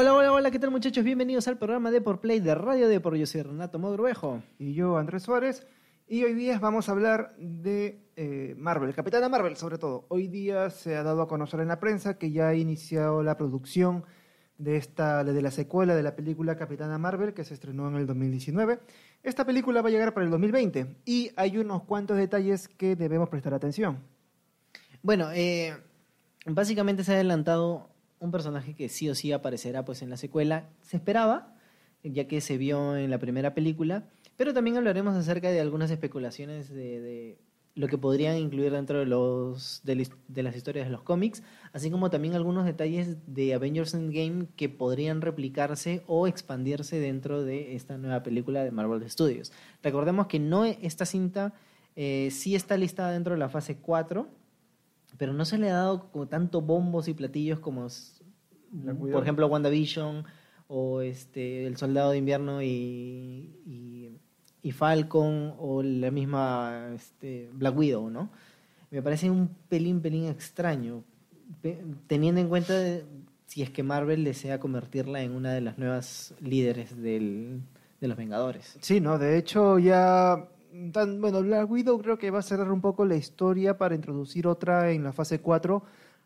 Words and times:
Hola, 0.00 0.14
hola, 0.14 0.32
hola, 0.32 0.50
¿qué 0.50 0.58
tal 0.58 0.70
muchachos? 0.70 1.04
Bienvenidos 1.04 1.46
al 1.46 1.58
programa 1.58 1.90
de 1.90 2.00
Por 2.00 2.22
Play 2.22 2.40
de 2.40 2.54
Radio 2.54 2.88
Depor. 2.88 3.16
Yo 3.16 3.26
soy 3.26 3.42
Renato 3.42 3.78
Modruejo. 3.78 4.42
Y 4.58 4.72
yo, 4.72 4.96
Andrés 4.96 5.24
Suárez. 5.24 5.66
Y 6.08 6.24
hoy 6.24 6.32
día 6.32 6.58
vamos 6.58 6.88
a 6.88 6.92
hablar 6.92 7.34
de 7.36 8.00
eh, 8.16 8.54
Marvel, 8.56 8.94
Capitana 8.94 9.28
Marvel 9.28 9.56
sobre 9.56 9.76
todo. 9.76 10.06
Hoy 10.08 10.26
día 10.26 10.70
se 10.70 10.96
ha 10.96 11.02
dado 11.02 11.20
a 11.20 11.28
conocer 11.28 11.60
en 11.60 11.68
la 11.68 11.80
prensa 11.80 12.16
que 12.16 12.30
ya 12.30 12.48
ha 12.48 12.54
iniciado 12.54 13.22
la 13.22 13.36
producción 13.36 14.06
de, 14.56 14.78
esta, 14.78 15.22
de 15.22 15.42
la 15.42 15.50
secuela 15.50 15.94
de 15.94 16.02
la 16.02 16.16
película 16.16 16.56
Capitana 16.56 16.96
Marvel 16.96 17.34
que 17.34 17.44
se 17.44 17.52
estrenó 17.52 17.86
en 17.88 17.96
el 17.96 18.06
2019. 18.06 18.80
Esta 19.22 19.44
película 19.44 19.82
va 19.82 19.90
a 19.90 19.92
llegar 19.92 20.14
para 20.14 20.24
el 20.24 20.30
2020 20.30 20.96
y 21.04 21.30
hay 21.36 21.58
unos 21.58 21.82
cuantos 21.82 22.16
detalles 22.16 22.68
que 22.68 22.96
debemos 22.96 23.28
prestar 23.28 23.52
atención. 23.52 23.98
Bueno, 25.02 25.30
eh, 25.34 25.76
básicamente 26.46 27.04
se 27.04 27.12
ha 27.12 27.16
adelantado 27.16 27.89
un 28.20 28.30
personaje 28.30 28.74
que 28.74 28.88
sí 28.88 29.08
o 29.08 29.14
sí 29.14 29.32
aparecerá 29.32 29.84
pues 29.84 30.02
en 30.02 30.10
la 30.10 30.16
secuela. 30.16 30.68
Se 30.82 30.96
esperaba, 30.96 31.56
ya 32.04 32.28
que 32.28 32.40
se 32.40 32.56
vio 32.58 32.96
en 32.96 33.10
la 33.10 33.18
primera 33.18 33.54
película, 33.54 34.04
pero 34.36 34.54
también 34.54 34.76
hablaremos 34.76 35.16
acerca 35.16 35.50
de 35.50 35.60
algunas 35.60 35.90
especulaciones 35.90 36.70
de, 36.70 37.38
lo 37.74 37.88
que 37.88 37.98
podrían 37.98 38.36
incluir 38.36 38.72
dentro 38.72 38.98
de, 38.98 39.06
los, 39.06 39.80
de, 39.84 40.42
las 40.42 40.56
historias 40.56 40.86
de 40.86 40.92
los 40.92 41.02
cómics, 41.02 41.42
así 41.72 41.90
como 41.90 42.10
también 42.10 42.34
algunos 42.34 42.64
detalles 42.64 43.16
de 43.26 43.54
Avengers 43.54 43.94
Endgame 43.94 44.46
que 44.56 44.68
podrían 44.68 45.20
replicarse 45.20 46.02
o 46.06 46.26
expandirse 46.26 46.98
dentro 46.98 47.42
de 47.42 47.74
esta 47.74 47.96
nueva 47.96 48.22
película 48.22 48.64
de 48.64 48.70
Marvel 48.70 49.08
Studios. 49.10 49.52
Recordemos 49.82 50.26
que 50.26 50.38
no 50.38 50.64
esta 50.64 51.06
cinta 51.06 51.54
eh, 51.96 52.28
sí 52.30 52.54
está 52.54 52.76
listada 52.76 53.12
dentro 53.12 53.34
de 53.34 53.38
la 53.38 53.48
fase 53.48 53.76
4, 53.76 54.26
pero 55.16 55.32
no 55.32 55.44
se 55.44 55.58
le 55.58 55.70
ha 55.70 55.74
dado 55.74 56.10
como 56.10 56.26
tanto 56.26 56.60
bombos 56.60 57.08
y 57.08 57.14
platillos 57.14 57.60
como, 57.60 57.86
por 59.12 59.22
ejemplo, 59.22 59.46
WandaVision 59.46 60.24
o 60.68 61.00
este, 61.00 61.66
El 61.66 61.76
Soldado 61.76 62.10
de 62.10 62.18
Invierno 62.18 62.62
y, 62.62 62.68
y, 63.66 64.18
y 64.62 64.72
Falcon 64.72 65.54
o 65.58 65.82
la 65.82 66.10
misma 66.10 66.90
este, 66.94 67.50
Black 67.52 67.76
Widow, 67.76 68.10
¿no? 68.10 68.30
Me 68.90 69.02
parece 69.02 69.30
un 69.30 69.48
pelín, 69.68 70.00
pelín 70.00 70.26
extraño, 70.26 71.04
teniendo 72.06 72.40
en 72.40 72.48
cuenta 72.48 72.78
de, 72.78 73.04
si 73.46 73.62
es 73.62 73.70
que 73.70 73.82
Marvel 73.82 74.24
desea 74.24 74.60
convertirla 74.60 75.22
en 75.22 75.32
una 75.32 75.52
de 75.52 75.60
las 75.60 75.78
nuevas 75.78 76.34
líderes 76.40 77.00
del, 77.00 77.62
de 78.00 78.08
los 78.08 78.16
Vengadores. 78.16 78.76
Sí, 78.80 79.00
no, 79.00 79.18
de 79.18 79.38
hecho 79.38 79.78
ya 79.78 80.48
tan, 80.92 81.20
bueno, 81.20 81.42
Black 81.42 81.70
Widow 81.70 81.98
creo 82.00 82.18
que 82.18 82.30
va 82.30 82.40
a 82.40 82.42
cerrar 82.42 82.70
un 82.72 82.80
poco 82.80 83.04
la 83.04 83.16
historia 83.16 83.78
para 83.78 83.94
introducir 83.94 84.46
otra 84.46 84.90
en 84.90 85.04
la 85.04 85.12
fase 85.12 85.40
4. 85.40 85.82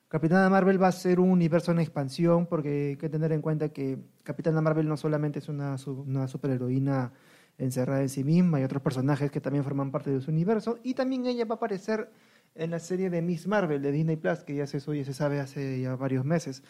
Capitana 0.08 0.48
Marvel 0.48 0.80
va 0.82 0.88
a 0.88 0.92
ser 0.92 1.20
un 1.20 1.30
universo 1.30 1.72
en 1.72 1.80
expansión 1.80 2.46
porque 2.46 2.90
hay 2.90 2.96
que 2.96 3.08
tener 3.08 3.32
en 3.32 3.42
cuenta 3.42 3.70
que 3.70 3.98
Capitana 4.22 4.60
Marvel 4.60 4.88
no 4.88 4.96
solamente 4.96 5.40
es 5.40 5.48
una, 5.48 5.76
una 5.86 6.28
superheroína 6.28 7.12
encerrada 7.58 8.02
en 8.02 8.08
sí 8.08 8.24
misma, 8.24 8.58
hay 8.58 8.64
otros 8.64 8.82
personajes 8.82 9.30
que 9.30 9.40
también 9.40 9.64
forman 9.64 9.90
parte 9.90 10.10
de 10.10 10.20
su 10.20 10.30
universo 10.30 10.78
y 10.82 10.94
también 10.94 11.26
ella 11.26 11.44
va 11.44 11.54
a 11.54 11.56
aparecer 11.56 12.10
en 12.54 12.70
la 12.70 12.78
serie 12.78 13.10
de 13.10 13.22
Miss 13.22 13.46
Marvel 13.46 13.82
de 13.82 13.92
Disney 13.92 14.16
Plus, 14.16 14.40
que 14.40 14.54
ya 14.54 14.66
se, 14.66 14.78
ya 14.78 15.04
se 15.04 15.14
sabe 15.14 15.40
hace 15.40 15.80
ya 15.80 15.96
varios 15.96 16.24
meses, 16.24 16.62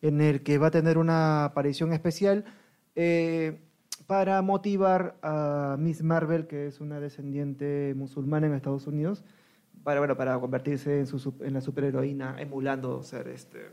en 0.00 0.20
el 0.20 0.42
que 0.42 0.58
va 0.58 0.68
a 0.68 0.70
tener 0.70 0.98
una 0.98 1.44
aparición 1.44 1.92
especial. 1.92 2.44
Eh, 2.94 3.60
para 4.06 4.42
motivar 4.42 5.16
a 5.22 5.76
Miss 5.78 6.02
Marvel, 6.02 6.46
que 6.46 6.66
es 6.66 6.80
una 6.80 7.00
descendiente 7.00 7.94
musulmana 7.96 8.46
en 8.46 8.54
Estados 8.54 8.86
Unidos, 8.86 9.24
para, 9.82 10.00
bueno, 10.00 10.16
para 10.16 10.38
convertirse 10.38 11.00
en, 11.00 11.06
su, 11.06 11.34
en 11.40 11.54
la 11.54 11.60
superheroína, 11.60 12.36
emulando 12.40 13.02
ser 13.02 13.28
este, 13.28 13.70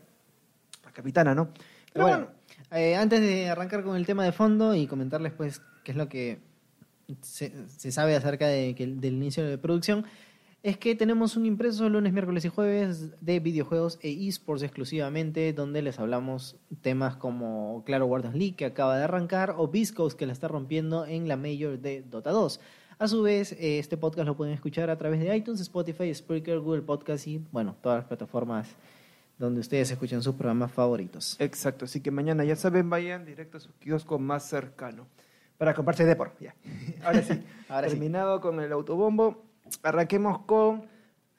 la 0.83 0.91
capitana, 0.91 1.35
¿no? 1.35 1.49
Pero 1.93 2.07
bueno, 2.07 2.27
eh, 2.71 2.95
antes 2.95 3.21
de 3.21 3.49
arrancar 3.49 3.83
con 3.83 3.95
el 3.95 4.05
tema 4.05 4.23
de 4.23 4.31
fondo 4.31 4.75
y 4.75 4.87
comentarles 4.87 5.33
pues 5.33 5.61
qué 5.83 5.91
es 5.91 5.97
lo 5.97 6.07
que 6.07 6.39
se, 7.21 7.67
se 7.67 7.91
sabe 7.91 8.15
acerca 8.15 8.47
de, 8.47 8.75
que, 8.75 8.85
del 8.85 9.15
inicio 9.15 9.45
de 9.45 9.57
producción, 9.57 10.05
es 10.61 10.77
que 10.77 10.93
tenemos 10.93 11.37
un 11.37 11.45
impreso 11.45 11.87
lunes, 11.87 12.11
miércoles 12.11 12.43
y 12.43 12.49
jueves 12.49 13.11
de 13.21 13.39
videojuegos 13.39 13.97
e 14.01 14.09
esports 14.27 14.61
exclusivamente, 14.63 15.53
donde 15.53 15.81
les 15.81 15.99
hablamos 15.99 16.57
temas 16.81 17.15
como 17.15 17.83
Claro 17.85 18.07
Guardians 18.07 18.35
League, 18.35 18.55
que 18.55 18.65
acaba 18.65 18.97
de 18.97 19.05
arrancar, 19.05 19.55
o 19.57 19.69
Viscos, 19.69 20.15
que 20.15 20.25
la 20.25 20.33
está 20.33 20.49
rompiendo 20.49 21.05
en 21.05 21.29
la 21.29 21.37
Major 21.37 21.79
de 21.79 22.01
Dota 22.01 22.31
2. 22.31 22.59
A 22.97 23.07
su 23.07 23.21
vez, 23.21 23.53
eh, 23.53 23.79
este 23.79 23.95
podcast 23.95 24.27
lo 24.27 24.35
pueden 24.35 24.53
escuchar 24.53 24.89
a 24.89 24.97
través 24.97 25.21
de 25.21 25.33
iTunes, 25.33 25.61
Spotify, 25.61 26.13
Spreaker, 26.13 26.59
Google 26.59 26.81
Podcast 26.81 27.25
y, 27.27 27.37
bueno, 27.51 27.77
todas 27.81 27.99
las 27.99 28.07
plataformas 28.07 28.67
donde 29.37 29.61
ustedes 29.61 29.89
escuchan 29.89 30.21
sus 30.21 30.35
programas 30.35 30.73
favoritos. 30.73 31.37
Exacto, 31.39 31.85
así 31.85 32.01
que 32.01 32.11
mañana, 32.11 32.43
ya 32.43 32.57
saben, 32.57 32.89
vayan 32.89 33.25
directo 33.25 33.55
a 33.55 33.61
su 33.61 33.71
kiosco 33.79 34.19
más 34.19 34.49
cercano 34.49 35.07
para 35.57 35.73
comprarse 35.73 36.03
Depor. 36.03 36.33
Ya. 36.41 36.53
Ahora 37.05 37.21
sí, 37.21 37.41
Ahora 37.69 37.87
terminado 37.87 38.41
con 38.41 38.59
el 38.59 38.73
autobombo 38.73 39.48
arranquemos 39.83 40.39
con 40.39 40.87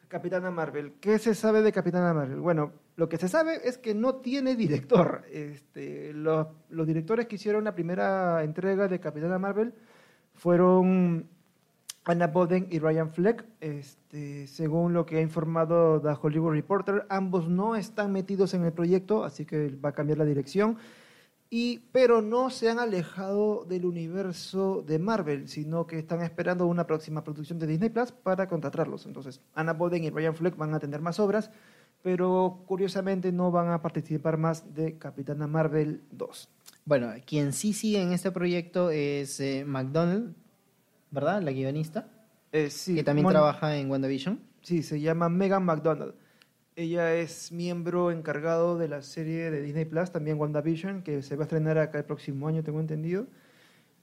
Capitana 0.08 0.50
Marvel. 0.50 0.94
¿Qué 1.00 1.18
se 1.18 1.34
sabe 1.34 1.62
de 1.62 1.72
Capitana 1.72 2.12
Marvel? 2.12 2.40
Bueno, 2.40 2.72
lo 2.96 3.08
que 3.08 3.16
se 3.16 3.28
sabe 3.28 3.60
es 3.64 3.78
que 3.78 3.94
no 3.94 4.16
tiene 4.16 4.56
director. 4.56 5.24
Este, 5.30 6.12
los, 6.12 6.48
los, 6.68 6.86
directores 6.86 7.26
que 7.26 7.36
hicieron 7.36 7.64
la 7.64 7.74
primera 7.74 8.42
entrega 8.42 8.88
de 8.88 8.98
Capitana 8.98 9.38
Marvel 9.38 9.72
fueron 10.34 11.28
Anna 12.04 12.26
Boden 12.26 12.66
y 12.70 12.78
Ryan 12.78 13.12
Fleck. 13.12 13.44
Este, 13.60 14.46
según 14.48 14.92
lo 14.92 15.06
que 15.06 15.18
ha 15.18 15.20
informado 15.20 16.00
The 16.00 16.16
Hollywood 16.20 16.52
Reporter, 16.52 17.06
ambos 17.08 17.48
no 17.48 17.76
están 17.76 18.12
metidos 18.12 18.54
en 18.54 18.64
el 18.64 18.72
proyecto, 18.72 19.24
así 19.24 19.46
que 19.46 19.68
va 19.76 19.90
a 19.90 19.92
cambiar 19.92 20.18
la 20.18 20.24
dirección 20.24 20.76
y, 21.52 21.80
pero 21.90 22.22
no 22.22 22.48
se 22.48 22.70
han 22.70 22.78
alejado 22.78 23.64
del 23.68 23.84
universo 23.84 24.84
de 24.86 25.00
Marvel, 25.00 25.48
sino 25.48 25.84
que 25.84 25.98
están 25.98 26.22
esperando 26.22 26.66
una 26.66 26.86
próxima 26.86 27.24
producción 27.24 27.58
de 27.58 27.66
Disney 27.66 27.90
Plus 27.90 28.12
para 28.12 28.48
contratarlos. 28.48 29.04
Entonces, 29.04 29.40
Anna 29.54 29.72
Boden 29.72 30.04
y 30.04 30.10
Ryan 30.10 30.36
Fleck 30.36 30.56
van 30.56 30.74
a 30.74 30.78
tener 30.78 31.00
más 31.00 31.18
obras, 31.18 31.50
pero 32.02 32.62
curiosamente 32.66 33.32
no 33.32 33.50
van 33.50 33.68
a 33.70 33.82
participar 33.82 34.36
más 34.36 34.74
de 34.74 34.96
Capitana 34.96 35.48
Marvel 35.48 36.02
2. 36.12 36.48
Bueno, 36.84 37.08
quien 37.26 37.52
sí 37.52 37.72
sigue 37.72 38.00
en 38.00 38.12
este 38.12 38.30
proyecto 38.30 38.90
es 38.90 39.40
eh, 39.40 39.64
McDonald, 39.66 40.34
¿verdad? 41.10 41.42
La 41.42 41.50
guionista. 41.50 42.06
Eh, 42.52 42.70
sí. 42.70 42.94
Que 42.94 43.02
también 43.02 43.26
trabaja 43.28 43.76
en 43.76 43.90
WandaVision. 43.90 44.40
Sí, 44.62 44.84
se 44.84 45.00
llama 45.00 45.28
Megan 45.28 45.64
McDonald. 45.64 46.14
Ella 46.80 47.14
es 47.14 47.52
miembro 47.52 48.10
encargado 48.10 48.78
de 48.78 48.88
la 48.88 49.02
serie 49.02 49.50
de 49.50 49.60
Disney 49.60 49.84
Plus, 49.84 50.12
también 50.12 50.40
WandaVision, 50.40 51.02
que 51.02 51.20
se 51.20 51.36
va 51.36 51.42
a 51.42 51.44
estrenar 51.44 51.76
acá 51.76 51.98
el 51.98 52.06
próximo 52.06 52.48
año, 52.48 52.62
tengo 52.62 52.80
entendido. 52.80 53.26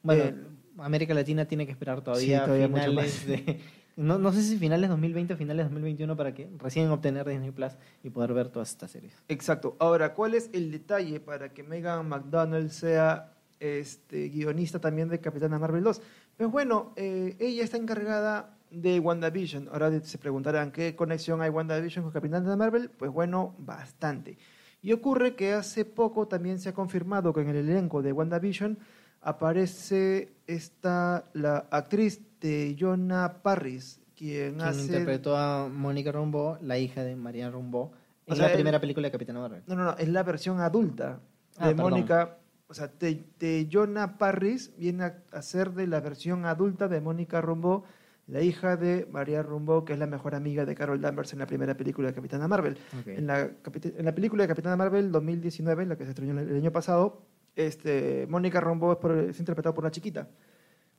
Bueno, 0.04 0.24
eh, 0.26 0.36
América 0.78 1.16
Latina 1.16 1.46
tiene 1.46 1.66
que 1.66 1.72
esperar 1.72 2.04
todavía, 2.04 2.46
finales 2.46 3.26
de... 3.26 3.60
No, 3.96 4.20
no 4.20 4.32
sé 4.32 4.44
si 4.44 4.60
finales 4.60 4.92
2020 4.92 5.34
o 5.34 5.38
finales 5.38 5.66
2021 5.66 6.16
para 6.16 6.36
que 6.36 6.48
recién 6.60 6.88
obtener 6.92 7.28
Disney 7.28 7.50
Plus 7.50 7.74
y 8.04 8.12
poder 8.12 8.32
ver 8.34 8.50
todas 8.50 8.70
estas 8.70 8.92
series. 8.92 9.24
Exacto. 9.28 9.76
Ahora, 9.80 10.14
¿cuál 10.14 10.36
es 10.36 10.52
el 10.54 10.70
detalle 10.70 11.20
para 11.20 11.52
que 11.52 11.64
Megan 11.64 12.08
McDonald 12.08 12.70
sea 12.70 13.34
este, 13.60 14.30
guionista 14.30 14.80
también 14.80 15.10
de 15.10 15.20
Capitana 15.20 15.58
Marvel 15.58 15.84
2? 15.84 16.00
Pues 16.38 16.52
bueno, 16.52 16.94
eh, 16.96 17.36
ella 17.40 17.64
está 17.64 17.78
encargada 17.78 18.57
de 18.72 19.00
WandaVision. 19.00 19.70
Ahora 19.72 20.00
se 20.02 20.18
preguntarán, 20.18 20.72
¿qué 20.72 20.96
conexión 20.96 21.42
hay 21.42 21.50
WandaVision 21.50 22.04
con 22.04 22.12
Capitán 22.12 22.46
de 22.46 22.56
Marvel? 22.56 22.90
Pues 22.90 23.12
bueno, 23.12 23.56
bastante. 23.60 24.38
Y 24.82 24.92
ocurre 24.94 25.36
que 25.36 25.54
hace 25.54 25.86
poco 25.86 26.28
también 26.28 26.60
se 26.60 26.70
ha 26.70 26.74
confirmado 26.74 27.34
que 27.34 27.42
en 27.42 27.50
el 27.50 27.58
elenco 27.58 28.02
de 28.02 28.12
WandaVision 28.12 28.78
aparece 29.22 30.34
esta, 30.46 31.26
la 31.34 31.68
actriz 31.72 32.22
de 32.40 32.76
Jonah 32.80 33.42
Parris, 33.42 34.00
quien, 34.16 34.56
quien 34.56 34.80
interpretó 34.80 35.36
a 35.36 35.68
Mónica 35.68 36.12
Rumbo, 36.12 36.58
la 36.62 36.78
hija 36.78 37.04
de 37.04 37.16
María 37.16 37.50
Rumbo, 37.50 37.92
en 38.28 38.38
la 38.40 38.54
primera 38.54 38.80
película 38.80 39.08
de 39.08 39.12
Capitán 39.12 39.38
Marvel. 39.38 39.64
No, 39.68 39.76
no, 39.76 39.84
no, 39.86 39.98
es 39.98 40.10
la 40.10 40.24
versión 40.24 40.60
adulta 40.60 41.20
de 41.60 41.70
ah, 41.70 41.74
Mónica. 41.74 42.38
O 42.70 42.74
sea, 42.74 42.88
de, 42.88 43.24
de 43.40 43.70
Jonah 43.72 44.18
Parris 44.18 44.74
viene 44.78 45.14
a, 45.32 45.42
ser 45.42 45.72
de 45.72 45.88
la 45.88 46.02
versión 46.02 46.46
adulta 46.46 46.90
de 46.90 47.00
Mónica 47.00 47.40
Rumbo 47.40 47.86
la 48.28 48.42
hija 48.42 48.76
de 48.76 49.08
María 49.10 49.42
Rumbo, 49.42 49.86
que 49.86 49.94
es 49.94 50.00
la 50.00 50.06
mejor 50.06 50.36
amiga 50.36 50.66
de 50.66 50.76
Carol 50.76 51.00
Danvers 51.00 51.32
en 51.34 51.40
la 51.40 51.48
primera 51.48 51.76
película 51.76 52.10
de 52.10 52.14
Capitana 52.14 52.48
Marvel. 52.48 52.78
En, 53.06 53.26
la, 53.26 53.42
en, 53.42 54.06
la, 54.06 54.14
película 54.14 54.44
de 54.44 54.50
Capitana 54.50 54.76
Marvel 54.76 55.12
2019, 55.12 55.86
la 55.86 55.98
que 55.98 56.04
se 56.04 56.10
estrenó 56.10 56.40
el 56.40 56.56
año 56.56 56.72
pasado, 56.72 57.22
este, 57.56 58.28
Mónica 58.28 58.60
Rumbo 58.60 59.00
es, 59.30 59.40
interpretada 59.40 59.74
por 59.74 59.86
una 59.86 59.92
chiquita, 59.92 60.28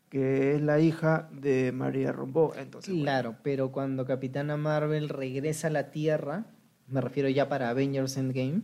que 0.08 0.54
es 0.54 0.62
la 0.62 0.80
hija 0.80 1.28
de 1.30 1.70
María 1.70 2.12
Rumbo. 2.12 2.54
Entonces, 2.56 2.94
claro, 2.94 3.36
pero 3.42 3.72
cuando 3.72 4.06
Capitana 4.06 4.56
Marvel 4.56 5.10
regresa 5.10 5.68
a 5.68 5.70
la 5.70 5.90
Tierra, 5.90 6.46
me 6.86 7.02
refiero 7.02 7.28
ya 7.28 7.48
para 7.50 7.68
Avengers 7.68 8.16
Endgame, 8.16 8.62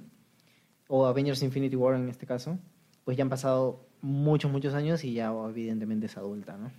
o 0.88 1.06
Avengers 1.06 1.42
Infinity 1.42 1.76
War 1.76 1.96
en 1.96 2.08
este 2.08 2.26
caso, 2.26 2.58
pues 3.04 3.16
ya 3.16 3.24
han 3.24 3.30
pasado 3.30 3.86
muchos, 4.00 4.50
muchos 4.50 4.72
años 4.72 5.04
y 5.04 5.12
ya 5.12 5.32
evidentemente 5.48 6.06
es 6.06 6.16
adulta, 6.16 6.56
¿no? 6.56 6.70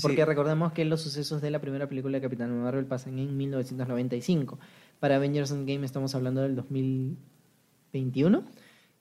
Porque 0.00 0.24
recordemos 0.24 0.72
que 0.72 0.86
los 0.86 1.02
sucesos 1.02 1.42
de 1.42 1.50
la 1.50 1.60
primera 1.60 1.86
película 1.88 2.16
de 2.16 2.22
Capitán 2.22 2.62
Marvel 2.62 2.86
pasan 2.86 3.18
en 3.18 3.36
1995. 3.36 4.58
Para 5.00 5.16
Avengers 5.16 5.50
Endgame 5.50 5.84
estamos 5.84 6.14
hablando 6.14 6.40
del 6.40 6.56
2021. 6.56 8.44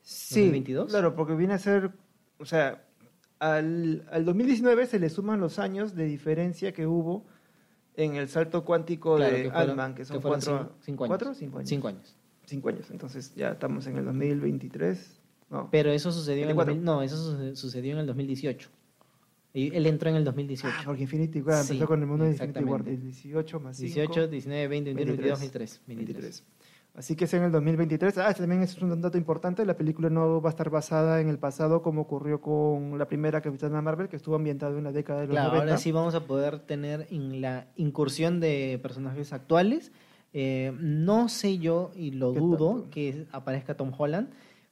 Sí, 0.02 0.42
2022. 0.42 0.90
claro, 0.90 1.16
porque 1.16 1.36
viene 1.36 1.54
a 1.54 1.60
ser, 1.60 1.92
o 2.40 2.46
sea, 2.46 2.84
al, 3.40 4.06
al 4.12 4.26
2019 4.26 4.86
se 4.88 5.00
le 5.00 5.10
suman 5.10 5.40
los 5.40 5.60
años 5.60 5.96
de 5.96 6.06
diferencia 6.06 6.74
que 6.74 6.88
hubo 6.88 7.26
en 7.96 8.16
el 8.16 8.28
salto 8.28 8.66
cuántico 8.66 9.18
de 9.18 9.50
Altman, 9.54 9.96
que 9.96 10.06
son 10.06 10.22
cuatro, 10.22 10.76
cinco, 10.82 11.04
años. 11.06 11.10
¿cuatro? 11.10 11.34
Cinco 11.34 11.58
años. 11.60 11.70
Cinco 11.70 11.88
años. 11.88 12.16
Cinco 12.46 12.70
años. 12.70 12.92
Entonces 12.92 13.34
ya 13.36 13.52
estamos 13.52 13.88
en 13.88 13.98
el 13.98 14.06
2023. 14.06 15.20
No. 15.50 15.70
Pero 15.72 15.92
eso 15.92 16.12
sucedió 16.12 16.50
en 16.50 16.58
el, 16.58 16.84
no, 16.84 17.02
eso 17.02 17.56
sucedió 17.56 17.94
en 17.94 18.00
el 18.00 18.08
2018. 18.08 18.70
Y 19.54 19.76
él 19.76 19.86
entró 19.86 20.10
en 20.10 20.16
el 20.16 20.24
2018. 20.24 20.76
Ah, 20.80 20.82
porque 20.86 21.02
Infinity 21.04 21.42
War 21.42 21.62
empezó 21.62 21.86
con 21.86 22.00
el 22.02 22.08
mundo 22.08 22.24
de 22.26 22.32
Infinity 22.32 22.64
War. 22.64 22.84
18 22.84 23.60
más 23.60 23.78
5. 23.78 23.94
18, 23.94 24.28
19, 24.28 24.68
20, 24.68 24.94
21, 24.94 25.18
22, 25.18 25.40
23. 25.40 25.82
23. 25.88 26.44
Así 26.94 27.16
que 27.16 27.24
es 27.24 27.34
en 27.34 27.44
el 27.44 27.52
2023. 27.52 28.18
Ah, 28.18 28.30
este 28.30 28.44
también 28.44 28.64
es 28.64 28.78
un 28.82 29.02
dato 29.02 29.18
importante. 29.18 29.66
La 29.66 29.78
película 29.78 30.10
no 30.10 30.42
va 30.42 30.50
a 30.50 30.52
estar 30.52 30.70
basada 30.70 31.22
en 31.22 31.30
el 31.30 31.40
pasado 31.40 31.82
como 31.82 32.02
ocurrió 32.02 32.42
con 32.42 32.98
la 32.98 33.08
primera 33.08 33.42
Capitana 33.42 33.82
Marvel, 33.82 34.10
que 34.10 34.18
estuvo 34.18 34.36
ambientada 34.36 34.78
en 34.78 34.84
la 34.84 34.92
década 34.92 35.22
de 35.22 35.28
los 35.28 35.36
claro, 35.36 35.60
ahora 35.60 35.78
sí 35.78 35.92
vamos 35.92 36.16
a 36.16 36.26
poder 36.26 36.60
tener 36.60 37.08
en 37.10 37.40
la 37.40 37.68
incursión 37.78 38.42
de 38.42 38.78
personajes 38.82 39.32
actuales. 39.32 39.94
Eh, 40.34 40.74
no 40.80 41.30
sé 41.30 41.60
yo, 41.60 41.92
y 41.96 42.12
lo 42.12 42.34
dudo, 42.34 42.90
que 42.90 43.26
aparezca 43.32 43.76
Tom 43.76 43.92
Holland, 43.98 44.30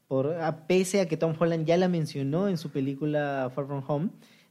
por, 0.07 0.35
pese 0.67 1.01
a 1.01 1.07
que 1.07 1.15
Tom 1.15 1.35
Holland 1.39 1.65
ya 1.65 1.77
la 1.77 1.87
mencionó 1.87 2.49
en 2.49 2.57
su 2.57 2.69
película 2.69 3.49
Far 3.53 3.65
From 3.65 3.83
Home. 3.87 4.09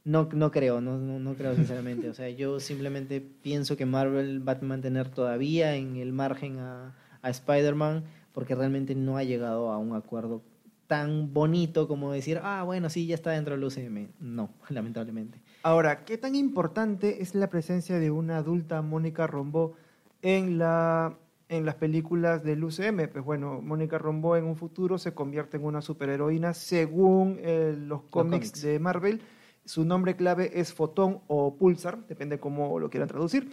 No, 0.09 0.29
no 0.33 0.51
creo, 0.51 0.81
no, 0.81 0.97
no, 0.97 1.33
creo 1.35 1.55
sinceramente. 1.55 2.09
O 2.09 2.13
sea, 2.13 2.29
yo 2.29 2.59
simplemente 2.59 3.21
pienso 3.21 3.77
que 3.77 3.85
Marvel 3.85 4.47
va 4.47 4.53
a 4.53 4.65
mantener 4.65 5.09
todavía 5.09 5.75
en 5.75 5.97
el 5.97 6.13
margen 6.13 6.59
a 6.59 6.95
a 7.21 7.29
Spider-Man 7.29 8.03
porque 8.33 8.55
realmente 8.55 8.95
no 8.95 9.17
ha 9.17 9.23
llegado 9.23 9.71
a 9.71 9.77
un 9.77 9.95
acuerdo 9.95 10.41
tan 10.87 11.33
bonito 11.33 11.87
como 11.87 12.11
decir, 12.11 12.39
ah, 12.41 12.63
bueno, 12.63 12.89
sí, 12.89 13.05
ya 13.05 13.15
está 13.15 13.31
dentro 13.31 13.55
del 13.55 13.63
UCM. 13.63 14.09
No, 14.19 14.49
lamentablemente. 14.69 15.39
Ahora, 15.61 16.03
¿qué 16.05 16.17
tan 16.17 16.35
importante 16.35 17.21
es 17.21 17.35
la 17.35 17.49
presencia 17.49 17.99
de 17.99 18.11
una 18.11 18.37
adulta 18.37 18.81
Mónica 18.81 19.27
Rombó 19.27 19.75
en, 20.21 20.57
la, 20.57 21.17
en 21.47 21.65
las 21.65 21.75
películas 21.75 22.43
del 22.43 22.63
UCM? 22.63 23.07
Pues 23.11 23.23
bueno, 23.23 23.61
Mónica 23.61 23.97
Rombó 23.97 24.35
en 24.35 24.45
un 24.45 24.55
futuro 24.55 24.97
se 24.97 25.13
convierte 25.13 25.57
en 25.57 25.65
una 25.65 25.81
superheroína 25.81 26.53
según 26.53 27.37
eh, 27.41 27.75
los, 27.77 28.03
cómics 28.03 28.61
de 28.61 28.79
Marvel. 28.79 29.21
Su 29.69 29.85
nombre 29.85 30.15
clave 30.15 30.59
es 30.59 30.73
Fotón 30.73 31.21
o 31.27 31.55
Pulsar, 31.55 32.07
depende 32.07 32.39
cómo 32.39 32.79
lo 32.79 32.89
quieran 32.89 33.07
traducir. 33.07 33.51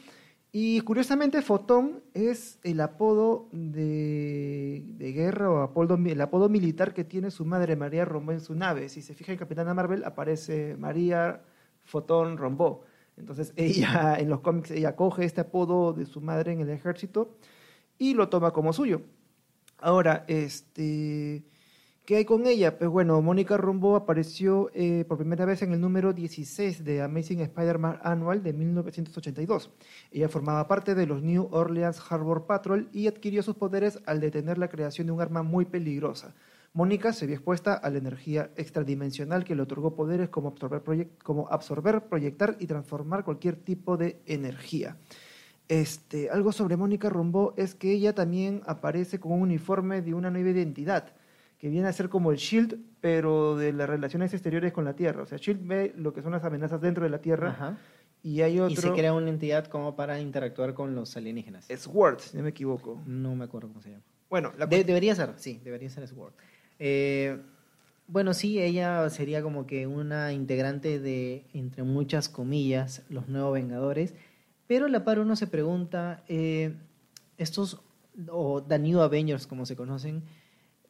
Y 0.51 0.81
curiosamente, 0.81 1.43
Fotón 1.43 2.05
es 2.15 2.59
el 2.63 2.81
apodo 2.81 3.51
de, 3.53 4.97
guerra 4.99 5.51
o 5.51 5.59
apodo, 5.59 5.97
el 5.97 6.21
apodo 6.23 6.49
militar 6.49 6.95
que 6.95 7.05
tiene 7.05 7.31
su 7.31 7.45
madre 7.45 7.77
María 7.77 8.07
Rombó 8.07 8.33
en 8.33 8.41
su 8.41 8.55
nave. 8.55 8.89
Si 8.89 9.03
se 9.03 9.13
fija 9.13 9.33
en 9.33 9.39
Capitana 9.39 9.75
Marvel, 9.75 10.05
aparece 10.05 10.75
María 10.79 11.43
Fotón 11.85 12.39
Rombó. 12.39 12.81
Entonces, 13.19 13.53
ella 13.55 14.17
en 14.19 14.31
los 14.31 14.41
cómics, 14.41 14.71
ella 14.71 14.97
coge 14.97 15.27
este 15.27 15.43
apodo 15.43 15.93
de 15.93 16.07
su 16.07 16.23
madre 16.23 16.53
en 16.53 16.61
el 16.63 16.71
ejército 16.71 17.37
y 17.99 18.15
lo 18.15 18.31
toma 18.31 18.53
como 18.53 18.73
suyo. 18.73 19.03
Ahora, 19.81 20.25
este 20.29 21.45
¿Qué 22.07 22.15
hay 22.15 22.25
con 22.25 22.47
ella? 22.47 22.79
Pues 22.79 22.89
bueno, 22.89 23.21
Mónica 23.21 23.57
Rombo 23.57 23.97
apareció 23.97 24.71
eh, 24.75 25.05
por 25.09 25.19
primera 25.19 25.45
vez 25.45 25.63
en 25.63 25.73
el 25.73 25.81
número 25.81 26.13
16 26.13 26.85
de 26.85 27.03
Amazing 27.03 27.41
Spider-Man 27.41 27.99
Annual 28.01 28.45
de 28.45 28.53
1982. 28.53 29.73
Ella 30.13 30.29
formaba 30.29 30.69
parte 30.69 30.95
de 30.95 31.05
los 31.05 31.21
New 31.21 31.49
Orleans 31.51 32.01
Harbor 32.09 32.47
Patrol 32.47 32.89
y 32.93 33.09
adquirió 33.09 33.43
sus 33.43 33.57
poderes 33.57 33.99
al 34.07 34.21
detener 34.21 34.57
la 34.57 34.69
creación 34.69 35.09
de 35.09 35.15
un 35.15 35.21
arma 35.21 35.43
muy 35.43 35.65
peligrosa. 35.65 36.33
Mónica 36.75 37.13
se 37.13 37.27
vio 37.27 37.35
expuesta 37.35 37.75
a 37.75 37.91
la 37.91 37.99
energía 37.99 38.53
extradimensional 38.55 39.43
que 39.43 39.57
le 39.57 39.63
otorgó 39.63 39.97
poderes 39.97 40.29
como 40.29 40.51
absorber, 40.51 41.09
como 41.25 41.49
absorber 41.49 42.03
proyectar 42.03 42.57
y 42.61 42.69
transformar 42.69 43.25
cualquier 43.25 43.57
tipo 43.57 43.97
de 43.97 44.21
energía. 44.27 44.97
Este, 45.67 46.31
algo 46.31 46.53
sobre 46.53 46.77
Mónica 46.77 47.11
Rombo 47.11 47.53
es 47.57 47.75
que 47.75 47.91
ella 47.91 48.15
también 48.15 48.63
aparece 48.65 49.19
con 49.19 49.33
un 49.33 49.43
uniforme 49.43 50.03
de 50.03 50.15
una 50.15 50.31
nueva 50.31 50.51
identidad 50.51 51.13
que 51.59 51.69
viene 51.69 51.89
a 51.89 51.93
ser 51.93 52.09
como 52.09 52.31
el 52.31 52.37
Shield, 52.37 52.79
pero 53.01 53.57
de 53.57 53.73
las 53.73 53.89
relaciones 53.89 54.33
exteriores 54.35 54.73
con 54.73 54.85
la 54.85 54.95
Tierra. 54.95 55.23
O 55.23 55.27
sea, 55.27 55.39
Shield 55.39 55.67
ve 55.67 55.93
lo 55.97 56.13
que 56.13 56.23
son 56.23 56.33
las 56.33 56.45
amenazas 56.45 56.81
dentro 56.81 57.05
de 57.05 57.11
la 57.11 57.21
Tierra. 57.21 57.79
Y 58.23 58.43
hay 58.43 58.59
otro... 58.59 58.73
Y 58.73 58.77
se 58.77 58.93
crea 58.93 59.13
una 59.13 59.31
entidad 59.31 59.67
como 59.67 59.95
para 59.95 60.21
interactuar 60.21 60.75
con 60.75 60.95
los 60.95 61.17
alienígenas. 61.17 61.67
Sword, 61.67 62.21
si 62.21 62.37
no 62.37 62.43
me 62.43 62.51
equivoco. 62.51 63.01
No 63.07 63.35
me 63.37 63.45
acuerdo 63.45 63.69
cómo 63.69 63.81
se 63.81 63.91
llama. 63.91 64.03
Bueno, 64.29 64.53
debería 64.69 65.15
ser, 65.15 65.35
sí, 65.37 65.61
debería 65.63 65.89
ser 65.89 66.07
Sword. 66.09 66.33
Eh, 66.79 67.41
bueno, 68.09 68.35
sí, 68.35 68.61
ella 68.61 69.09
sería 69.11 69.43
como 69.43 69.67
que 69.67 69.87
una 69.87 70.33
integrante 70.33 70.99
de, 70.99 71.45
entre 71.55 71.85
muchas 71.85 72.29
comillas, 72.29 73.03
los 73.09 73.29
nuevos 73.29 73.55
Vengadores. 73.55 74.15
Pero 74.67 74.89
la 74.89 75.05
par 75.05 75.21
uno 75.21 75.37
se 75.37 75.47
pregunta, 75.47 76.25
eh, 76.29 76.75
estos, 77.39 77.81
o 78.29 78.63
The 78.63 78.79
New 78.79 79.01
Avengers 79.01 79.47
como 79.47 79.65
se 79.67 79.77
conocen, 79.77 80.25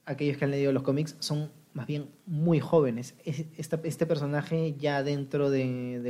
aquellos 0.06 0.38
que 0.38 0.44
han 0.44 0.50
leído 0.50 0.72
los 0.72 0.82
cómics 0.82 1.16
son 1.18 1.50
más 1.74 1.86
bien 1.86 2.08
muy 2.24 2.58
jóvenes. 2.58 3.14
este 3.24 4.06
personaje 4.06 4.74
ya 4.78 5.02
dentro 5.02 5.50
de, 5.50 6.00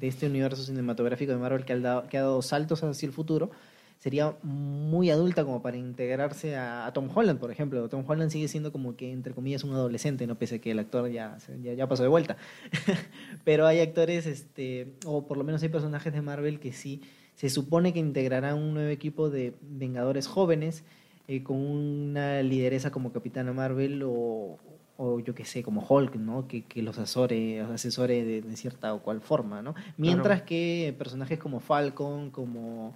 este 0.00 0.26
universo 0.26 0.62
cinematográfico 0.62 1.32
de 1.32 1.38
Marvel 1.38 1.66
que 1.66 1.74
ha, 1.74 1.78
dado, 1.78 2.08
que 2.08 2.16
ha 2.16 2.22
dado 2.22 2.40
saltos 2.40 2.82
hacia 2.82 3.06
el 3.06 3.12
futuro, 3.12 3.50
sería 3.98 4.34
muy 4.42 5.10
adulta 5.10 5.44
como 5.44 5.60
para 5.60 5.76
integrarse 5.76 6.56
a, 6.56 6.90
Tom 6.94 7.10
Holland, 7.14 7.38
por 7.38 7.50
ejemplo. 7.50 7.88
Tom 7.90 8.04
Holland 8.08 8.30
sigue 8.30 8.48
siendo 8.48 8.72
como 8.72 8.96
que, 8.96 9.12
entre 9.12 9.34
comillas, 9.34 9.64
un 9.64 9.74
adolescente, 9.74 10.26
no 10.26 10.38
pese 10.38 10.56
a 10.56 10.58
que 10.60 10.70
el 10.70 10.78
actor 10.78 11.10
ya, 11.10 11.36
ya, 11.62 11.86
pasó 11.86 12.02
de 12.02 12.08
vuelta. 12.08 12.38
Pero 13.44 13.66
hay 13.66 13.80
actores, 13.80 14.26
este, 14.26 14.94
o 15.04 15.26
por 15.26 15.36
lo 15.36 15.44
menos 15.44 15.62
hay 15.62 15.68
personajes 15.68 16.12
de 16.14 16.22
Marvel 16.22 16.58
que 16.58 16.72
sí 16.72 17.02
se 17.34 17.50
supone 17.50 17.92
que 17.92 17.98
integrarán 17.98 18.56
un 18.56 18.74
nuevo 18.74 18.90
equipo 18.90 19.30
de 19.30 19.54
Vengadores 19.60 20.26
jóvenes 20.26 20.84
eh, 21.28 21.42
con 21.42 21.56
una 21.56 22.42
lideresa 22.42 22.90
como 22.90 23.12
Capitana 23.12 23.52
Marvel 23.52 24.02
o, 24.04 24.58
o 24.96 25.20
yo 25.20 25.34
qué 25.34 25.44
sé, 25.44 25.62
como 25.62 25.84
Hulk, 25.88 26.16
¿no? 26.16 26.46
Que, 26.46 26.64
que 26.64 26.82
los 26.82 26.98
asesore, 26.98 27.60
asesore 27.60 28.24
de, 28.24 28.56
cierta 28.56 28.94
o 28.94 29.02
cual 29.02 29.20
forma, 29.20 29.62
¿no? 29.62 29.74
Mientras 29.96 30.42
que 30.42 30.94
personajes 30.98 31.38
como 31.38 31.60
Falcon, 31.60 32.30
como 32.30 32.94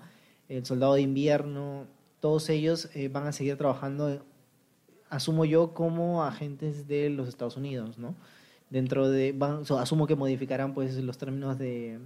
el 0.49 0.65
Soldado 0.65 0.95
de 0.95 1.03
Invierno, 1.03 1.87
todos 2.21 2.49
ellos 2.49 2.91
eh, 2.95 3.09
van 3.09 3.27
a 3.27 3.33
seguir 3.33 3.57
trabajando, 3.57 4.25
asumo 5.11 5.45
yo, 5.45 5.75
como 5.75 6.23
agentes 6.23 6.87
de 6.87 7.11
los 7.11 7.29
Estados 7.29 7.57
Unidos, 7.57 7.99
¿no? 7.99 8.15
Dentro 8.71 9.09
de, 9.09 9.33
van, 9.33 9.63
asumo 9.79 10.07
que 10.07 10.17
modificarán 10.17 10.75
pues 10.75 10.97
los 10.97 11.19
términos 11.19 11.59
de, 11.59 11.99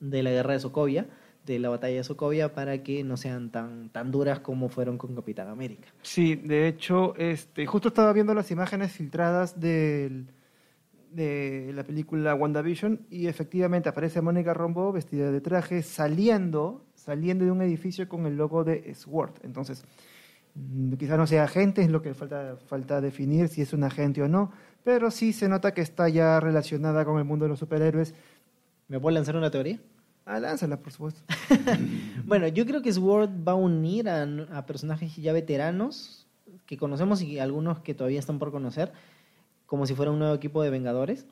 de 0.00 0.22
la 0.22 0.30
guerra 0.30 0.52
de 0.52 0.60
Sokovia, 0.60 1.06
de 1.44 1.58
la 1.58 1.68
batalla 1.68 1.96
de 1.96 2.04
Sokovia 2.04 2.54
para 2.54 2.82
que 2.82 3.02
no 3.04 3.16
sean 3.16 3.50
tan, 3.50 3.88
tan 3.90 4.10
duras 4.10 4.40
como 4.40 4.68
fueron 4.68 4.98
con 4.98 5.14
Capitán 5.14 5.48
América. 5.48 5.88
Sí, 6.02 6.36
de 6.36 6.68
hecho, 6.68 7.14
este, 7.16 7.66
justo 7.66 7.88
estaba 7.88 8.12
viendo 8.12 8.34
las 8.34 8.50
imágenes 8.50 8.92
filtradas 8.92 9.58
del, 9.58 10.28
de 11.12 11.72
la 11.74 11.84
película 11.84 12.34
WandaVision 12.34 13.06
y 13.10 13.26
efectivamente 13.26 13.88
aparece 13.88 14.20
Mónica 14.20 14.54
Rombo 14.54 14.92
vestida 14.92 15.30
de 15.30 15.40
traje 15.40 15.82
saliendo, 15.82 16.84
saliendo 16.94 17.44
de 17.44 17.50
un 17.50 17.62
edificio 17.62 18.08
con 18.08 18.26
el 18.26 18.36
logo 18.36 18.64
de 18.64 18.94
SWORD. 18.94 19.44
Entonces, 19.44 19.84
mm, 20.54 20.94
quizás 20.94 21.18
no 21.18 21.26
sea 21.26 21.44
agente, 21.44 21.82
es 21.82 21.90
lo 21.90 22.02
que 22.02 22.14
falta, 22.14 22.56
falta 22.66 23.00
definir 23.00 23.48
si 23.48 23.62
es 23.62 23.72
un 23.72 23.84
agente 23.84 24.22
o 24.22 24.28
no, 24.28 24.52
pero 24.84 25.10
sí 25.10 25.32
se 25.32 25.48
nota 25.48 25.74
que 25.74 25.80
está 25.80 26.08
ya 26.08 26.40
relacionada 26.40 27.04
con 27.04 27.18
el 27.18 27.24
mundo 27.24 27.44
de 27.44 27.50
los 27.50 27.58
superhéroes. 27.58 28.14
¿Me 28.88 28.98
puedo 28.98 29.14
lanzar 29.14 29.36
una 29.36 29.50
teoría? 29.50 29.80
Ah, 30.24 30.38
lánzala, 30.38 30.78
por 30.78 30.92
supuesto. 30.92 31.20
bueno, 32.26 32.46
yo 32.48 32.64
creo 32.64 32.80
que 32.80 32.92
Sword 32.92 33.30
va 33.46 33.52
a 33.52 33.56
unir 33.56 34.08
a, 34.08 34.66
personajes 34.66 35.16
ya 35.16 35.32
veteranos 35.32 36.26
que 36.66 36.76
conocemos 36.76 37.22
y 37.22 37.38
algunos 37.38 37.80
que 37.80 37.94
todavía 37.94 38.20
están 38.20 38.38
por 38.38 38.52
conocer, 38.52 38.92
como 39.66 39.86
si 39.86 39.94
fuera 39.94 40.12
un 40.12 40.20
nuevo 40.20 40.34
equipo 40.34 40.62
de 40.62 40.70
Vengadores. 40.70 41.26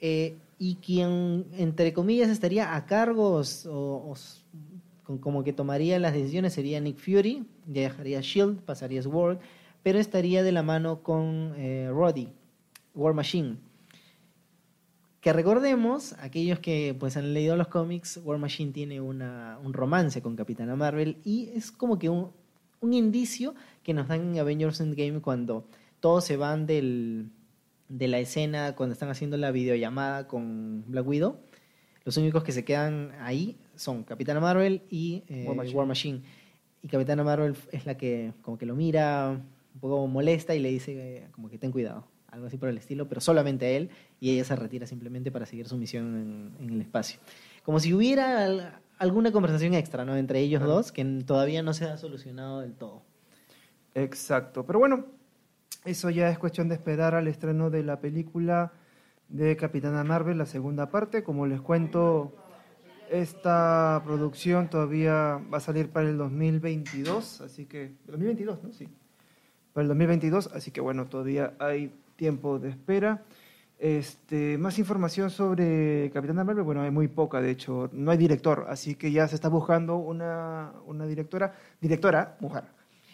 Eh, 0.00 0.36
y 0.58 0.76
quien, 0.76 1.46
entre 1.52 1.92
comillas, 1.92 2.30
estaría 2.30 2.74
a 2.74 2.86
cargo 2.86 3.42
o, 3.66 4.14
como 5.20 5.44
que 5.44 5.52
tomaría 5.52 5.98
las 5.98 6.14
decisiones 6.14 6.54
sería 6.54 6.80
Nick 6.80 6.98
Fury, 6.98 7.44
ya 7.66 7.82
dejaría 7.82 8.20
Shield, 8.20 8.60
pasaría 8.60 9.02
Sword, 9.02 9.38
pero 9.82 9.98
estaría 9.98 10.42
de 10.42 10.52
la 10.52 10.62
mano 10.62 11.02
con 11.02 11.54
eh, 11.56 11.90
Roddy, 11.92 12.28
War 12.94 13.14
Machine 13.14 13.56
que 15.22 15.32
recordemos, 15.32 16.14
aquellos 16.18 16.58
que 16.58 16.96
pues 16.98 17.16
han 17.16 17.32
leído 17.32 17.56
los 17.56 17.68
cómics, 17.68 18.20
War 18.24 18.38
Machine 18.38 18.72
tiene 18.72 19.00
una, 19.00 19.56
un 19.62 19.72
romance 19.72 20.20
con 20.20 20.34
Capitana 20.34 20.74
Marvel 20.74 21.18
y 21.22 21.50
es 21.54 21.70
como 21.70 21.96
que 21.96 22.08
un, 22.08 22.32
un, 22.80 22.92
indicio 22.92 23.54
que 23.84 23.94
nos 23.94 24.08
dan 24.08 24.32
en 24.32 24.40
Avengers 24.40 24.80
Endgame 24.80 25.20
cuando 25.20 25.64
todos 26.00 26.24
se 26.24 26.36
van 26.36 26.66
del, 26.66 27.30
de 27.88 28.08
la 28.08 28.18
escena, 28.18 28.74
cuando 28.74 28.94
están 28.94 29.10
haciendo 29.10 29.36
la 29.36 29.52
videollamada 29.52 30.26
con 30.26 30.82
Black 30.88 31.06
Widow. 31.06 31.38
Los 32.04 32.16
únicos 32.16 32.42
que 32.42 32.50
se 32.50 32.64
quedan 32.64 33.12
ahí 33.20 33.56
son 33.76 34.02
Capitana 34.02 34.40
Marvel 34.40 34.82
y 34.90 35.22
eh, 35.28 35.46
War, 35.46 35.86
Machine. 35.86 36.22
Y 36.82 36.88
Capitana 36.88 37.22
Marvel 37.22 37.54
es 37.70 37.86
la 37.86 37.96
que 37.96 38.32
como 38.42 38.58
que 38.58 38.66
lo 38.66 38.74
mira 38.74 39.40
un 39.72 39.80
poco 39.80 40.04
molesta 40.08 40.52
y 40.56 40.58
le 40.58 40.70
dice 40.70 41.28
como 41.30 41.48
que 41.48 41.58
ten 41.58 41.70
cuidado 41.70 42.11
algo 42.32 42.46
así 42.46 42.56
por 42.56 42.70
el 42.70 42.78
estilo, 42.78 43.08
pero 43.08 43.20
solamente 43.20 43.66
a 43.66 43.68
él, 43.70 43.90
y 44.18 44.30
ella 44.30 44.42
se 44.44 44.56
retira 44.56 44.86
simplemente 44.86 45.30
para 45.30 45.46
seguir 45.46 45.68
su 45.68 45.76
misión 45.76 46.50
en, 46.58 46.70
el 46.70 46.80
espacio. 46.80 47.20
Como 47.62 47.78
si 47.78 47.92
hubiera 47.92 48.80
alguna 48.98 49.30
conversación 49.32 49.74
extra, 49.74 50.04
¿no? 50.04 50.16
Entre 50.16 50.40
ellos 50.40 50.62
dos, 50.62 50.92
que 50.92 51.04
todavía 51.26 51.62
no 51.62 51.74
se 51.74 51.84
ha 51.84 51.98
solucionado 51.98 52.60
del 52.60 52.72
todo. 52.72 53.02
Exacto, 53.94 54.64
pero 54.64 54.78
bueno, 54.78 55.04
eso 55.84 56.08
ya 56.08 56.30
es 56.30 56.38
cuestión 56.38 56.68
de 56.68 56.74
esperar 56.74 57.14
al 57.14 57.28
estreno 57.28 57.68
de 57.68 57.82
la 57.82 58.00
película 58.00 58.72
de 59.28 59.54
Capitana 59.56 60.02
Marvel, 60.02 60.38
la 60.38 60.46
segunda 60.46 60.88
parte. 60.88 61.22
Como 61.22 61.46
les 61.46 61.60
cuento, 61.60 62.32
esta 63.10 64.00
producción 64.06 64.70
todavía 64.70 65.38
va 65.52 65.58
a 65.58 65.60
salir 65.60 65.90
para 65.90 66.08
el 66.08 66.16
2022, 66.16 67.42
así 67.42 67.66
que... 67.66 67.92
2022, 68.06 68.64
¿no? 68.64 68.72
Sí. 68.72 68.88
Para 69.74 69.82
el 69.82 69.88
2022, 69.88 70.50
así 70.54 70.70
que 70.70 70.80
bueno, 70.80 71.06
todavía 71.06 71.54
hay 71.58 71.92
tiempo 72.22 72.60
de 72.60 72.68
espera. 72.68 73.24
Este, 73.80 74.56
más 74.56 74.78
información 74.78 75.28
sobre 75.28 76.08
Capitana 76.14 76.44
Marvel, 76.44 76.62
bueno, 76.62 76.82
hay 76.82 76.92
muy 76.92 77.08
poca, 77.08 77.40
de 77.40 77.50
hecho, 77.50 77.90
no 77.92 78.12
hay 78.12 78.16
director, 78.16 78.66
así 78.68 78.94
que 78.94 79.10
ya 79.10 79.26
se 79.26 79.34
está 79.34 79.48
buscando 79.48 79.96
una, 79.96 80.70
una 80.86 81.04
directora, 81.04 81.52
directora, 81.80 82.36
mujer, 82.38 82.62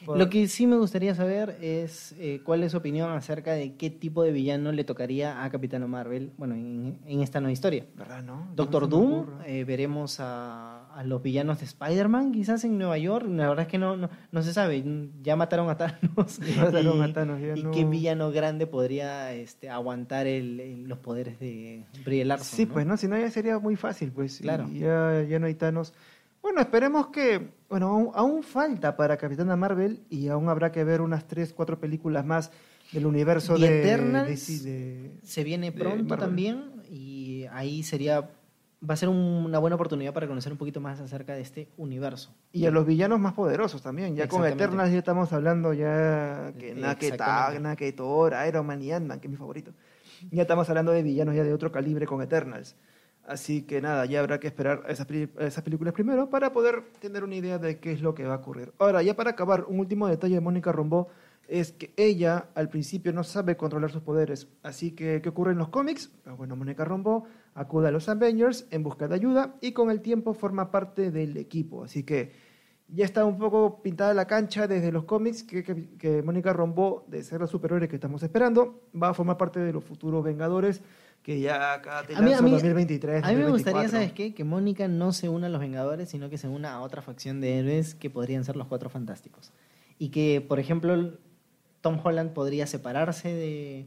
lo 0.07 0.29
que 0.29 0.47
sí 0.47 0.67
me 0.67 0.77
gustaría 0.77 1.15
saber 1.15 1.57
es 1.61 2.15
eh, 2.19 2.41
cuál 2.45 2.63
es 2.63 2.73
su 2.73 2.79
opinión 2.79 3.11
acerca 3.11 3.53
de 3.53 3.77
qué 3.77 3.91
tipo 3.91 4.23
de 4.23 4.31
villano 4.31 4.71
le 4.73 4.85
tocaría 4.85 5.43
a 5.43 5.51
Capitano 5.51 5.89
Marvel, 5.89 6.33
bueno, 6.37 6.55
en, 6.55 7.21
esta 7.21 7.41
nueva 7.41 7.53
historia. 7.53 7.87
¿Verdad, 7.97 8.23
no? 8.23 8.49
Doctor 8.55 8.89
Doom, 8.89 9.27
eh, 9.47 9.65
veremos 9.65 10.19
a, 10.21 10.78
los 11.05 11.23
villanos 11.23 11.61
de 11.61 11.65
Spider-Man 11.67 12.33
quizás 12.33 12.65
en 12.65 12.79
Nueva 12.79 12.99
York, 12.99 13.27
la 13.29 13.49
verdad 13.49 13.67
es 13.67 13.71
que 13.71 13.79
no, 13.79 13.97
no, 13.97 14.43
se 14.43 14.53
sabe, 14.53 14.85
ya 15.23 15.37
mataron 15.37 15.71
a 15.71 15.77
Thanos. 15.77 16.41
mataron 16.57 17.03
a 17.03 17.13
Thanos 17.13 17.41
y 17.41 17.63
qué 17.71 17.85
villano 17.85 18.31
grande 18.31 18.67
podría 18.67 19.33
este, 19.33 19.71
aguantar 19.71 20.27
los 20.27 20.99
poderes 20.99 21.39
de 21.39 21.85
Brie 22.05 22.25
Larson. 22.25 22.57
Sí, 22.57 22.67
pues, 22.67 22.87
¿no? 22.87 22.97
Si 22.97 23.09
no, 23.09 23.19
ya 23.19 23.31
sería 23.31 23.59
muy 23.59 23.77
fácil, 23.77 24.13
pues. 24.13 24.39
Claro. 24.39 24.69
Ya, 24.73 25.23
ya 25.23 25.39
no 25.39 25.47
hay 25.47 25.55
Thanos. 25.55 25.95
Bueno, 26.43 26.61
esperemos 26.61 27.09
que, 27.09 27.51
bueno, 27.69 28.13
aún, 28.15 28.43
falta 28.43 28.97
para 28.97 29.17
Capitana 29.17 29.57
Marvel 29.57 30.01
y 30.09 30.29
aún 30.29 30.49
habrá 30.49 30.71
que 30.71 30.85
ver 30.85 31.01
unas 31.01 31.27
tres, 31.27 31.53
cuatro 31.53 31.79
películas 31.79 32.25
más 32.25 32.51
del 32.93 33.07
universo 33.07 33.59
de, 33.59 33.81
Eternals 33.81 34.41
se 35.23 35.45
viene 35.45 35.73
pronto 35.73 36.17
también 36.17 36.83
y 36.91 37.45
ahí 37.51 37.83
sería 37.83 38.31
va 38.83 38.95
a 38.95 38.97
ser 38.97 39.09
una 39.09 39.59
buena 39.59 39.75
oportunidad 39.77 40.13
para 40.13 40.29
conocer 40.29 40.53
un 40.53 40.59
poquito 40.59 40.81
más 40.81 41.01
acerca 41.01 41.35
de 41.35 41.41
este 41.41 41.69
universo. 41.77 42.35
Y 42.53 42.67
a 42.67 42.71
los 42.71 42.87
villanos 42.87 43.19
más 43.19 43.35
poderosos 43.35 43.83
también. 43.83 44.15
Ya 44.15 44.29
con 44.29 44.45
Eternals 44.45 44.93
ya 44.93 44.99
estamos 44.99 45.33
hablando 45.33 45.73
ya 45.73 46.53
que 46.59 46.75
Naketag, 46.75 47.61
Naketor, 47.61 48.35
Iron 48.47 48.67
Man 48.67 48.83
y 48.83 48.93
Ant-Man, 48.93 49.21
que 49.21 49.27
es 49.27 49.31
mi 49.31 49.37
favorito. 49.37 49.73
Ya 50.31 50.43
estamos 50.43 50.69
hablando 50.69 50.93
de 50.93 51.03
villanos 51.03 51.35
ya 51.35 51.45
de 51.45 51.53
otro 51.53 51.73
calibre 51.73 52.07
con 52.07 52.23
Eternals. 52.23 52.77
Así 53.27 53.63
que 53.63 53.83
nada, 53.83 54.07
ya 54.07 54.21
habrá 54.21 54.41
que 54.41 54.47
esperar 54.47 54.85
esas, 54.89 55.07
esas 55.11 55.63
películas 55.63 55.93
primero 55.93 56.31
para 56.31 56.53
poder 56.53 56.85
tener 56.99 57.25
una 57.25 57.35
idea 57.35 57.59
de 57.59 57.79
qué 57.79 57.93
es 57.93 58.01
lo 58.01 58.15
que 58.15 58.25
va 58.25 58.35
a 58.35 58.39
ocurrir. 58.39 58.73
Ahora, 58.79 59.03
ya 59.03 59.15
para 59.15 59.31
acabar, 59.31 59.65
un 59.69 59.81
último 59.81 60.09
detalle 60.09 60.37
de 60.37 60.41
Mónica 60.41 60.73
Rombó 60.73 61.09
es 61.49 61.73
que 61.73 61.93
ella 61.97 62.51
al 62.55 62.69
principio 62.69 63.13
no 63.13 63.25
sabe 63.25 63.57
controlar 63.57 63.91
sus 63.91 64.03
poderes. 64.03 64.49
Así 64.63 64.93
que, 64.93 65.21
¿qué 65.23 65.31
ocurre 65.31 65.53
en 65.53 65.59
los 65.59 65.71
cómics? 65.71 66.11
Pues 66.23 66.37
bueno, 66.37 66.55
Mónica 66.57 66.85
Rombó 66.85 67.25
acude 67.55 67.89
a 67.89 67.91
los 67.91 68.09
Avengers 68.09 68.67
en 68.71 68.83
busca 68.83 69.09
de 69.09 69.15
ayuda 69.15 69.57
y 69.61 69.73
con 69.73 69.91
el 69.91 70.03
tiempo 70.03 70.35
forma 70.35 70.71
parte 70.71 71.11
del 71.11 71.37
equipo. 71.39 71.83
Así 71.85 72.05
que 72.05 72.33
ya 72.89 73.05
está 73.05 73.25
un 73.25 73.39
poco 73.39 73.83
pintada 73.83 74.13
la 74.13 74.27
cancha 74.27 74.67
desde 74.67 74.93
los 74.93 75.05
cómics 75.05 75.43
que, 75.43 75.63
que, 75.63 76.23
Mónica 76.23 76.53
Rombó, 76.53 77.05
de 77.09 77.23
ser 77.23 77.41
la 77.41 77.47
superhéroe 77.47 77.89
que 77.89 77.97
estamos 77.97 78.23
esperando, 78.23 78.83
va 79.01 79.09
a 79.09 79.15
formar 79.15 79.39
parte 79.39 79.61
de 79.61 79.73
los 79.73 79.85
futuros 79.85 80.23
Vengadores 80.23 80.83
que 81.23 81.41
ya 81.41 81.75
acá 81.75 82.05
te 82.07 82.15
a 82.15 82.21
mí, 82.21 82.33
2023. 82.33 83.25
A 83.25 83.29
mí 83.33 83.37
me 83.37 83.51
gustaría, 83.51 83.89
¿sabes 83.89 84.13
qué? 84.13 84.35
Que 84.35 84.45
Mónica 84.45 84.87
no 84.87 85.13
se 85.13 85.29
una 85.29 85.49
a 85.49 85.51
los 85.51 85.61
Vengadores, 85.61 86.09
sino 86.09 86.31
que 86.31 86.39
se 86.39 86.49
una 86.49 86.75
a 86.75 86.81
otra 86.81 87.03
facción 87.03 87.41
de 87.41 87.59
héroes 87.59 87.95
que 87.95 88.09
podrían 88.09 88.45
ser 88.45 88.57
los 88.57 88.67
Cuatro 88.69 88.89
Fantásticos. 88.89 89.53
Y 89.99 90.11
que, 90.11 90.41
por 90.41 90.61
ejemplo, 90.61 91.19
Tom 91.81 91.99
Holland 92.03 92.33
podría 92.33 92.67
separarse 92.67 93.33
de... 93.33 93.87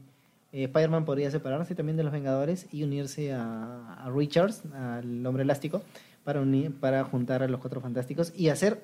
Eh, 0.52 0.64
Spider-Man 0.64 1.06
podría 1.06 1.30
separarse 1.30 1.74
también 1.74 1.96
de 1.96 2.04
los 2.04 2.12
Vengadores 2.12 2.66
y 2.70 2.82
unirse 2.82 3.32
a, 3.32 4.10
Richards, 4.14 4.62
al 4.74 5.24
Hombre 5.24 5.44
Elástico, 5.44 5.82
para, 6.24 6.40
unir, 6.40 6.78
para 6.78 7.04
juntar 7.04 7.42
a 7.42 7.48
los 7.48 7.58
Cuatro 7.60 7.80
Fantásticos 7.80 8.32
y 8.36 8.50
hacer 8.50 8.82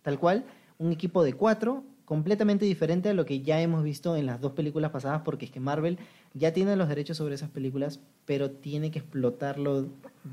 tal 0.00 0.18
cual 0.18 0.44
un 0.78 0.90
equipo 0.90 1.22
de 1.22 1.34
cuatro 1.34 1.84
completamente 2.04 2.64
diferente 2.64 3.08
a 3.08 3.14
lo 3.14 3.24
que 3.24 3.40
ya 3.40 3.60
hemos 3.60 3.84
visto 3.84 4.16
en 4.16 4.26
las 4.26 4.40
dos 4.40 4.52
películas 4.52 4.90
pasadas, 4.90 5.22
porque 5.24 5.44
es 5.44 5.50
que 5.50 5.60
Marvel 5.60 5.98
ya 6.34 6.52
tiene 6.52 6.76
los 6.76 6.88
derechos 6.88 7.16
sobre 7.16 7.34
esas 7.34 7.50
películas, 7.50 8.00
pero 8.24 8.50
tiene 8.50 8.90
que 8.90 8.98
explotarlo 8.98 9.86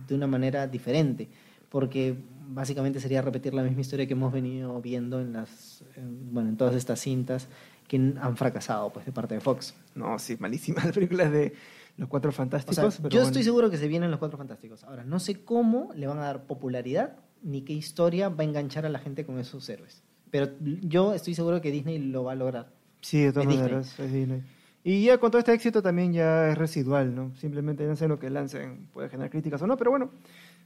de 0.08 0.16
una 0.16 0.28
manera 0.28 0.68
diferente, 0.68 1.30
porque 1.70 2.18
básicamente 2.50 3.00
sería 3.00 3.22
repetir 3.22 3.54
la 3.54 3.64
misma 3.64 3.82
historia 3.82 4.08
que 4.08 4.14
hemos 4.14 4.34
venido 4.34 4.82
viendo 4.82 5.22
en 5.22 5.34
las 5.34 5.84
bueno, 6.32 6.50
en 6.50 6.58
todas 6.58 6.76
estas 6.76 7.00
cintas 7.00 7.48
que 7.90 7.98
han 7.98 8.38
fracasado 8.38 8.92
pues 8.92 9.06
de 9.06 9.12
parte 9.12 9.34
de 9.34 9.42
Fox. 9.42 9.74
No, 9.96 10.18
sí, 10.20 10.38
malísimas 10.40 10.86
las 10.86 10.94
películas 10.94 11.32
de 11.32 11.54
los 11.98 12.08
Cuatro 12.08 12.32
Fantásticos. 12.32 13.02
yo 13.10 13.24
estoy 13.24 13.44
seguro 13.44 13.70
que 13.70 13.78
se 13.78 13.88
vienen 13.90 14.12
los 14.12 14.20
Cuatro 14.20 14.38
Fantásticos. 14.38 14.86
Ahora, 14.86 15.04
no 15.04 15.20
sé 15.20 15.44
cómo 15.44 15.90
le 15.96 16.08
van 16.08 16.20
a 16.20 16.22
dar 16.22 16.44
popularidad 16.44 17.18
ni 17.42 17.64
qué 17.64 17.74
historia 17.74 18.30
va 18.30 18.44
a 18.44 18.48
enganchar 18.48 18.86
a 18.86 18.90
la 18.90 19.00
gente 19.00 19.26
con 19.26 19.40
esos 19.40 19.68
héroes. 19.68 20.04
Pero 20.32 20.50
yo 20.82 21.14
estoy 21.14 21.34
seguro 21.34 21.60
que 21.60 21.72
Disney 21.72 21.98
lo 21.98 22.24
va 22.24 22.34
a 22.34 22.36
lograr. 22.36 22.72
Sí, 23.02 23.22
de 23.22 23.34
todas 23.34 23.48
maneras, 23.48 24.00
es 24.00 24.14
Disney. 24.14 24.44
Y 24.84 25.04
ya 25.04 25.18
con 25.18 25.32
todo 25.32 25.40
este 25.40 25.54
éxito 25.54 25.82
también 25.82 26.14
ya 26.14 26.50
es 26.50 26.58
residual, 26.58 27.14
¿no? 27.14 27.36
Simplemente 27.36 27.86
no 27.86 27.96
sé 27.96 28.08
lo 28.08 28.20
que 28.20 28.30
lancen, 28.30 28.88
puede 28.94 29.10
generar 29.10 29.32
críticas 29.32 29.62
o 29.62 29.68
no, 29.68 29.76
pero 29.76 29.92
bueno, 29.92 30.12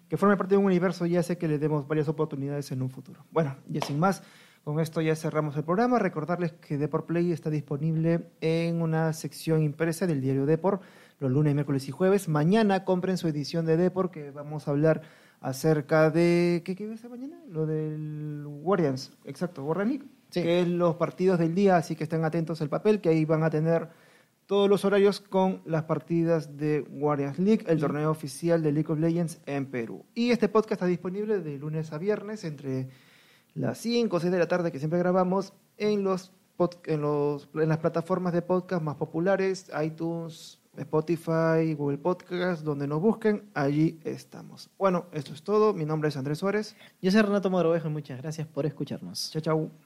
que 0.09 0.17
forme 0.17 0.37
parte 0.37 0.55
de 0.55 0.59
un 0.59 0.65
universo 0.65 1.05
ya 1.05 1.23
sé 1.23 1.37
que 1.37 1.47
le 1.47 1.57
demos 1.57 1.87
varias 1.87 2.07
oportunidades 2.09 2.71
en 2.71 2.81
un 2.81 2.89
futuro. 2.89 3.25
Bueno, 3.31 3.55
y 3.67 3.79
sin 3.81 3.99
más, 3.99 4.21
con 4.63 4.79
esto 4.79 5.01
ya 5.01 5.15
cerramos 5.15 5.55
el 5.57 5.63
programa. 5.63 5.99
Recordarles 5.99 6.53
que 6.53 6.77
Deport 6.77 7.05
Play 7.05 7.31
está 7.31 7.49
disponible 7.49 8.29
en 8.41 8.81
una 8.81 9.13
sección 9.13 9.61
impresa 9.61 10.07
del 10.07 10.21
diario 10.21 10.45
Deport 10.45 10.81
los 11.19 11.31
lunes, 11.31 11.53
miércoles 11.53 11.87
y 11.87 11.91
jueves. 11.91 12.27
Mañana 12.27 12.83
compren 12.83 13.17
su 13.17 13.27
edición 13.27 13.65
de 13.65 13.77
Deport 13.77 14.11
que 14.11 14.31
vamos 14.31 14.67
a 14.67 14.71
hablar 14.71 15.01
acerca 15.41 16.09
de. 16.09 16.61
¿Qué, 16.65 16.75
qué 16.75 16.85
a 16.85 17.09
mañana? 17.09 17.37
Lo 17.47 17.65
del 17.65 18.43
Guardians, 18.45 19.11
exacto, 19.25 19.63
Warren 19.63 19.89
League, 19.89 20.05
que 20.31 20.61
es 20.61 20.67
los 20.67 20.95
partidos 20.95 21.39
del 21.39 21.55
día, 21.55 21.77
así 21.77 21.95
que 21.95 22.03
estén 22.03 22.23
atentos 22.23 22.61
al 22.61 22.69
papel, 22.69 23.01
que 23.01 23.09
ahí 23.09 23.25
van 23.25 23.43
a 23.43 23.49
tener 23.49 23.89
todos 24.45 24.69
los 24.69 24.83
horarios 24.83 25.21
con 25.21 25.61
las 25.65 25.83
partidas 25.83 26.57
de 26.57 26.81
Guardians 26.81 27.39
League, 27.39 27.65
el 27.67 27.79
torneo 27.79 28.11
oficial 28.11 28.61
de 28.61 28.71
League 28.71 28.91
of 28.91 28.99
Legends 28.99 29.39
en 29.45 29.65
Perú. 29.67 30.05
Y 30.13 30.31
este 30.31 30.49
podcast 30.49 30.73
está 30.73 30.85
disponible 30.85 31.39
de 31.39 31.57
lunes 31.57 31.93
a 31.93 31.97
viernes 31.97 32.43
entre 32.43 32.89
las 33.55 33.77
5 33.79 34.15
o 34.15 34.19
6 34.19 34.31
de 34.31 34.39
la 34.39 34.47
tarde 34.47 34.71
que 34.71 34.79
siempre 34.79 34.99
grabamos 34.99 35.53
en 35.77 36.03
los 36.03 36.31
en, 36.85 37.01
los, 37.01 37.49
en 37.55 37.69
las 37.69 37.79
plataformas 37.79 38.33
de 38.33 38.41
podcast 38.41 38.81
más 38.81 38.95
populares, 38.95 39.69
iTunes, 39.83 40.59
Spotify, 40.77 41.73
Google 41.77 41.97
Podcast, 41.97 42.63
donde 42.63 42.87
nos 42.87 43.01
busquen, 43.01 43.49
allí 43.53 43.99
estamos. 44.03 44.69
Bueno, 44.77 45.05
esto 45.11 45.33
es 45.33 45.43
todo. 45.43 45.73
Mi 45.73 45.85
nombre 45.85 46.09
es 46.09 46.17
Andrés 46.17 46.39
Suárez. 46.39 46.75
Yo 47.01 47.11
soy 47.11 47.21
Renato 47.21 47.49
Morovejo 47.49 47.87
y 47.87 47.91
muchas 47.91 48.21
gracias 48.21 48.47
por 48.47 48.65
escucharnos. 48.65 49.31
Chao, 49.31 49.41
chao. 49.41 49.82